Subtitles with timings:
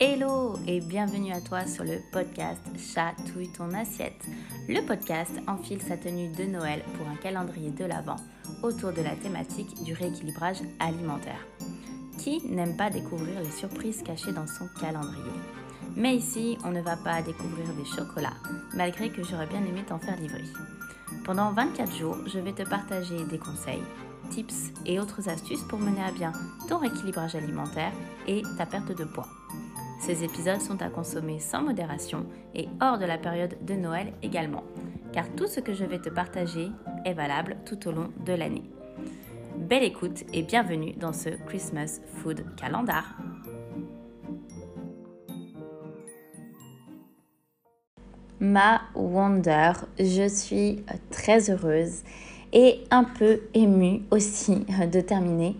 [0.00, 4.24] Hello et bienvenue à toi sur le podcast Chatouille ton assiette.
[4.68, 8.14] Le podcast enfile sa tenue de Noël pour un calendrier de l'Avent
[8.62, 11.44] autour de la thématique du rééquilibrage alimentaire.
[12.16, 15.32] Qui n'aime pas découvrir les surprises cachées dans son calendrier?
[15.96, 18.38] Mais ici, on ne va pas découvrir des chocolats,
[18.74, 20.44] malgré que j'aurais bien aimé t'en faire livrer.
[21.24, 23.82] Pendant 24 jours, je vais te partager des conseils,
[24.30, 26.30] tips et autres astuces pour mener à bien
[26.68, 27.92] ton rééquilibrage alimentaire
[28.28, 29.26] et ta perte de poids.
[29.98, 34.62] Ces épisodes sont à consommer sans modération et hors de la période de Noël également,
[35.12, 36.68] car tout ce que je vais te partager
[37.04, 38.62] est valable tout au long de l'année.
[39.56, 43.16] Belle écoute et bienvenue dans ce Christmas Food Calendar.
[48.40, 52.02] Ma Wonder, je suis très heureuse
[52.52, 55.56] et un peu émue aussi de terminer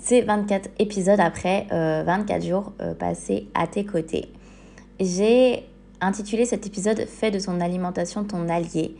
[0.00, 4.32] ces 24 épisodes après 24 euh, jours euh, passés à tes côtés.
[4.98, 5.66] J'ai
[6.00, 8.96] intitulé cet épisode Fais de ton alimentation ton allié.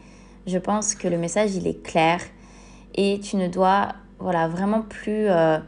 [0.47, 2.21] Je pense que le message il est clair
[2.95, 5.59] et tu ne dois voilà vraiment plus euh,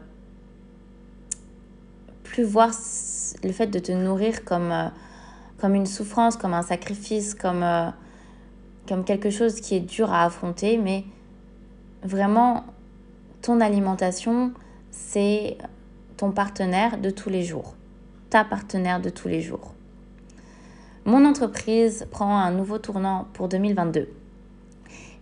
[2.25, 2.70] plus voir
[3.42, 4.91] le fait de te nourrir comme
[5.58, 7.64] comme une souffrance, comme un sacrifice, comme
[8.88, 11.05] comme quelque chose qui est dur à affronter, mais
[12.03, 12.64] vraiment
[13.41, 14.53] ton alimentation
[14.92, 15.56] c'est
[16.16, 17.74] ton partenaire de tous les jours,
[18.30, 19.74] ta partenaire de tous les jours.
[21.04, 24.08] Mon entreprise prend un nouveau tournant pour 2022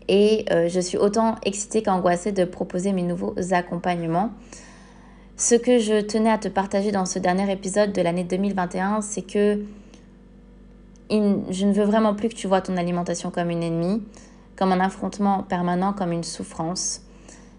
[0.08, 4.30] et euh, je suis autant excitée qu'angoissée de proposer mes nouveaux accompagnements.
[5.36, 9.22] Ce que je tenais à te partager dans ce dernier épisode de l'année 2021, c'est
[9.22, 9.64] que
[11.10, 14.02] je ne veux vraiment plus que tu vois ton alimentation comme une ennemie,
[14.56, 17.02] comme un affrontement permanent, comme une souffrance,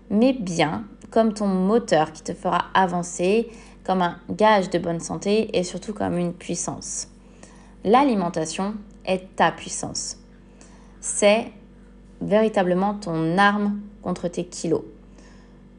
[0.10, 3.52] mais bien comme ton moteur qui te fera avancer,
[3.84, 7.10] comme un gage de bonne santé et surtout comme une puissance.
[7.84, 10.18] L'alimentation est ta puissance.
[11.02, 11.52] C'est
[12.22, 14.84] véritablement ton arme contre tes kilos.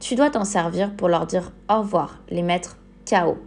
[0.00, 2.76] Tu dois t'en servir pour leur dire au revoir, les mettre
[3.08, 3.38] KO.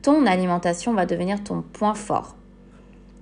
[0.00, 2.36] Ton alimentation va devenir ton point fort.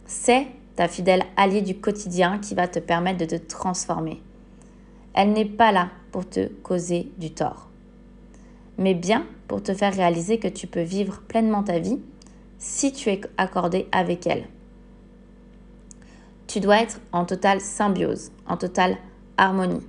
[0.07, 4.23] C'est ta fidèle alliée du quotidien qui va te permettre de te transformer.
[5.15, 7.69] Elle n'est pas là pour te causer du tort,
[8.79, 11.99] mais bien pour te faire réaliser que tu peux vivre pleinement ta vie
[12.59, 14.45] si tu es accordé avec elle.
[16.47, 18.97] Tu dois être en totale symbiose, en totale
[19.37, 19.87] harmonie.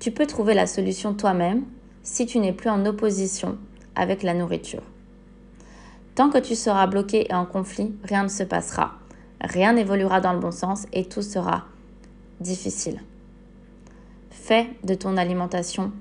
[0.00, 1.64] Tu peux trouver la solution toi-même
[2.02, 3.58] si tu n'es plus en opposition
[3.94, 4.82] avec la nourriture.
[6.14, 8.98] Tant que tu seras bloqué et en conflit, rien ne se passera.
[9.40, 11.64] Rien n'évoluera dans le bon sens et tout sera
[12.40, 13.00] difficile.
[14.34, 15.92] Fais de ton alimentation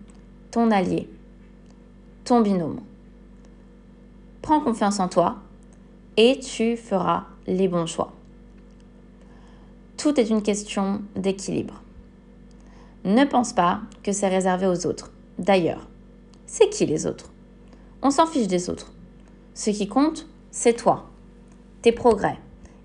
[0.54, 1.10] ton allié,
[2.26, 2.82] ton binôme.
[4.44, 5.38] Prends confiance en toi
[6.16, 8.14] et tu feras les bons choix.
[9.98, 11.82] Tout est une question d'équilibre.
[13.04, 15.12] Ne pense pas que c'est réservé aux autres.
[15.40, 15.88] D'ailleurs,
[16.46, 17.32] c'est qui les autres?
[18.04, 18.94] On s'en fiche des autres.
[19.56, 21.10] Ce qui compte, c'est toi,
[21.82, 22.38] tes progrès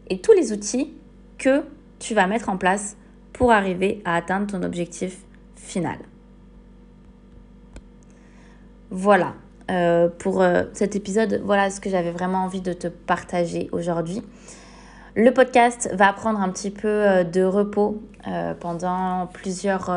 [0.08, 0.94] et tous les outils
[1.36, 1.64] que
[1.98, 2.96] tu vas mettre en place
[3.34, 5.18] pour arriver à atteindre ton objectif
[8.90, 9.34] Voilà,
[9.70, 14.22] euh, pour euh, cet épisode, voilà ce que j'avais vraiment envie de te partager aujourd'hui.
[15.14, 18.02] Le podcast va prendre un petit peu euh, de repos
[18.60, 19.90] pendant plusieurs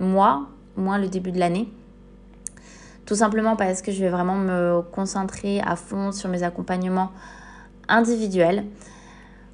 [0.00, 1.68] mois, moins le début de l'année.
[3.06, 7.12] Tout simplement parce que je vais vraiment me concentrer à fond sur mes accompagnements
[7.86, 8.64] individuels.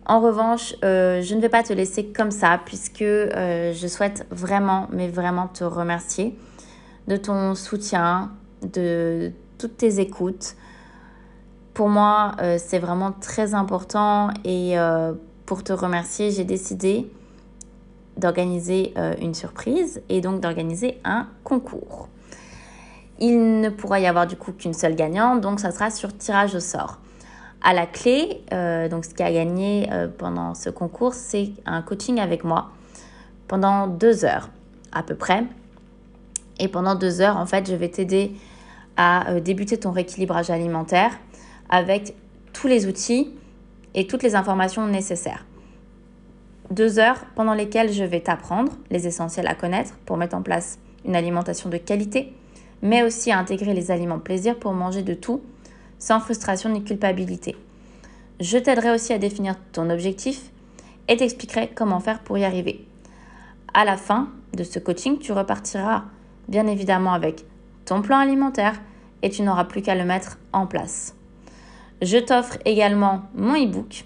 [0.06, 4.26] En revanche, euh, je ne vais pas te laisser comme ça puisque euh, je souhaite
[4.30, 6.36] vraiment, mais vraiment te remercier
[7.08, 8.30] de ton soutien,
[8.62, 10.56] de toutes tes écoutes.
[11.72, 14.76] Pour moi, euh, c'est vraiment très important et
[15.46, 17.10] pour te remercier, j'ai décidé
[18.16, 22.08] d'organiser une surprise et donc d'organiser un concours.
[23.18, 26.54] Il ne pourra y avoir du coup qu'une seule gagnante, donc ça sera sur tirage
[26.54, 27.00] au sort.
[27.66, 31.80] À la clé, euh, donc ce qui a gagné euh, pendant ce concours, c'est un
[31.80, 32.72] coaching avec moi
[33.48, 34.50] pendant deux heures
[34.92, 35.44] à peu près.
[36.60, 38.32] Et pendant deux heures, en fait, je vais t'aider
[38.98, 41.12] à euh, débuter ton rééquilibrage alimentaire
[41.70, 42.14] avec
[42.52, 43.30] tous les outils
[43.94, 45.46] et toutes les informations nécessaires.
[46.70, 50.78] Deux heures pendant lesquelles je vais t'apprendre les essentiels à connaître pour mettre en place
[51.06, 52.34] une alimentation de qualité,
[52.82, 55.40] mais aussi à intégrer les aliments plaisir pour manger de tout
[56.04, 57.56] sans frustration ni culpabilité.
[58.38, 60.50] Je t'aiderai aussi à définir ton objectif
[61.08, 62.86] et t'expliquerai comment faire pour y arriver.
[63.72, 66.04] À la fin de ce coaching, tu repartiras
[66.46, 67.46] bien évidemment avec
[67.86, 68.78] ton plan alimentaire
[69.22, 71.14] et tu n'auras plus qu'à le mettre en place.
[72.02, 74.04] Je t'offre également mon e-book,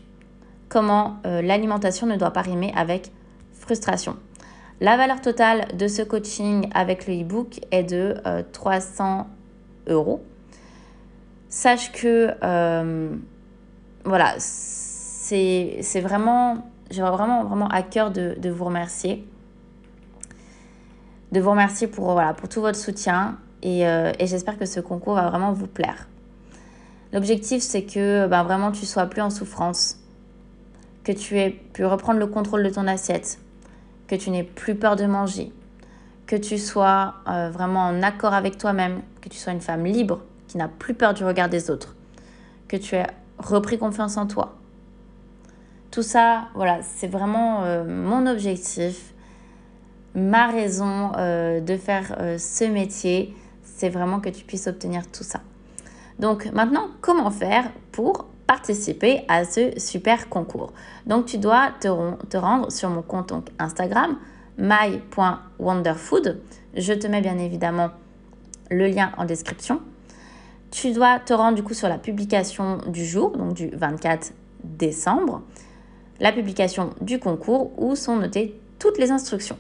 [0.68, 3.10] Comment euh, l'alimentation ne doit pas rimer avec
[3.54, 4.16] frustration.
[4.80, 8.14] La valeur totale de ce coaching avec le e-book est de
[8.52, 9.26] 300
[9.88, 10.22] euh, euros.
[11.48, 13.16] Sache que, euh,
[14.04, 19.26] voilà, c'est vraiment, j'ai vraiment, vraiment à cœur de, vous remercier.
[21.32, 25.14] De vous remercier pour, voilà, pour tout votre soutien et, et j'espère que ce concours
[25.14, 26.06] va vraiment vous plaire.
[27.12, 29.98] L'objectif, c'est que ben, vraiment tu sois plus en souffrance,
[31.04, 33.40] que tu aies pu reprendre le contrôle de ton assiette,
[34.08, 35.50] que tu n'aies plus peur de manger,
[36.26, 40.20] que tu sois euh, vraiment en accord avec toi-même, que tu sois une femme libre
[40.48, 41.94] qui n'a plus peur du regard des autres,
[42.66, 43.06] que tu aies
[43.38, 44.56] repris confiance en toi.
[45.90, 49.14] Tout ça, voilà, c'est vraiment euh, mon objectif,
[50.14, 55.40] ma raison euh, de faire ce métier, c'est vraiment que tu puisses obtenir tout ça.
[56.18, 60.72] Donc maintenant, comment faire pour participer à ce super concours?
[61.06, 64.16] Donc tu dois te, rendre sur mon compte Instagram
[64.58, 66.40] my.wonderfood.
[66.74, 67.90] Je te mets bien évidemment
[68.70, 69.80] le lien en description.
[70.70, 74.32] Tu dois te rendre du coup sur la publication du jour, donc du 24
[74.65, 75.43] décembre,
[76.20, 79.59] la publication du concours où sont notées toutes les instructions.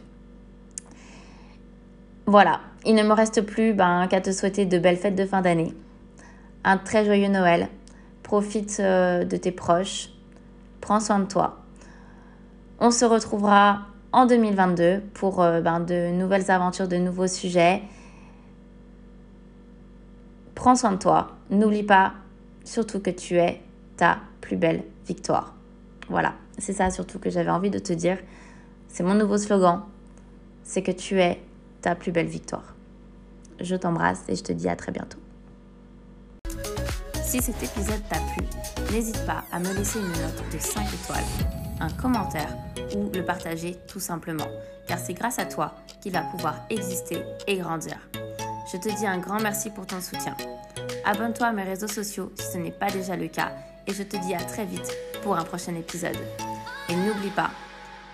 [2.26, 5.40] Voilà, il ne me reste plus ben, qu'à te souhaiter de belles fêtes de fin
[5.40, 5.74] d'année
[6.64, 7.68] un très joyeux Noël.
[8.22, 10.10] Profite euh, de tes proches.
[10.80, 11.58] Prends soin de toi.
[12.78, 17.82] On se retrouvera en 2022 pour euh, ben, de nouvelles aventures, de nouveaux sujets.
[20.58, 21.36] Prends soin de toi.
[21.50, 22.14] N'oublie pas
[22.64, 23.62] surtout que tu es
[23.96, 25.54] ta plus belle victoire.
[26.08, 28.18] Voilà, c'est ça surtout que j'avais envie de te dire.
[28.88, 29.82] C'est mon nouveau slogan.
[30.64, 31.40] C'est que tu es
[31.80, 32.74] ta plus belle victoire.
[33.60, 35.20] Je t'embrasse et je te dis à très bientôt.
[37.22, 38.44] Si cet épisode t'a plu,
[38.92, 41.24] n'hésite pas à me laisser une note de 5 étoiles,
[41.78, 42.56] un commentaire
[42.96, 44.48] ou le partager tout simplement,
[44.88, 47.98] car c'est grâce à toi qu'il va pouvoir exister et grandir.
[48.70, 50.36] Je te dis un grand merci pour ton soutien.
[51.06, 53.50] Abonne-toi à mes réseaux sociaux si ce n'est pas déjà le cas
[53.86, 56.18] et je te dis à très vite pour un prochain épisode.
[56.90, 57.50] Et n'oublie pas,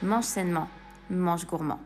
[0.00, 0.68] mange sainement,
[1.10, 1.80] mange gourmand.